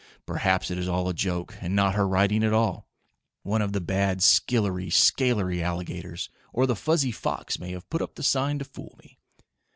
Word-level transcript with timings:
Perhaps 0.25 0.71
it 0.71 0.79
is 0.79 0.87
all 0.87 1.07
a 1.09 1.13
joke, 1.13 1.55
and 1.61 1.75
not 1.75 1.93
her 1.93 2.07
writing 2.07 2.43
at 2.43 2.53
all. 2.53 2.87
One 3.43 3.61
of 3.61 3.71
the 3.71 3.79
bad 3.79 4.23
skillery 4.23 4.89
scalery 4.89 5.61
alligators 5.61 6.27
or 6.51 6.65
the 6.65 6.75
fuzzy 6.75 7.11
fox 7.11 7.59
may 7.59 7.71
have 7.73 7.87
put 7.87 8.01
up 8.01 8.15
the 8.15 8.23
sign 8.23 8.57
to 8.57 8.65
fool 8.65 8.95
me." 8.97 9.19